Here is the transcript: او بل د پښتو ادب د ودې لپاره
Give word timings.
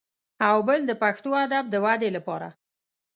او 0.47 0.57
بل 0.67 0.79
د 0.87 0.91
پښتو 1.03 1.29
ادب 1.45 1.63
د 1.69 1.75
ودې 1.85 2.09
لپاره 2.17 2.47